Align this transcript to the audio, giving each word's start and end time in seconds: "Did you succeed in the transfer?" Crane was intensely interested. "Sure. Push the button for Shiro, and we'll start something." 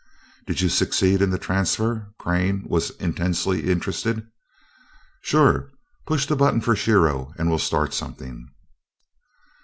"Did 0.47 0.61
you 0.61 0.69
succeed 0.69 1.21
in 1.21 1.29
the 1.29 1.37
transfer?" 1.37 2.07
Crane 2.17 2.63
was 2.65 2.89
intensely 2.99 3.69
interested. 3.69 4.25
"Sure. 5.21 5.69
Push 6.07 6.25
the 6.25 6.35
button 6.35 6.59
for 6.61 6.75
Shiro, 6.75 7.35
and 7.37 7.49
we'll 7.51 7.59
start 7.59 7.93
something." 7.93 8.47